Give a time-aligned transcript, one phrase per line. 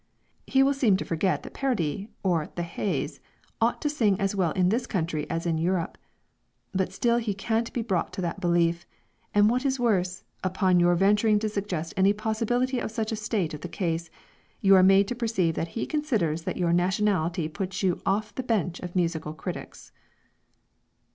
[0.47, 3.19] He will seem to forget that Parodi or "the Hays"
[3.61, 5.95] ought to sing as well in this country as in Europe.
[6.73, 8.87] But still he can't be brought to that belief;
[9.35, 13.53] and what is worse, upon your venturing to suggest any possibility of such a state
[13.53, 14.09] of the case,
[14.59, 18.41] you are made to perceive that he considers that your nationality puts you off the
[18.41, 19.91] bench of musical critics.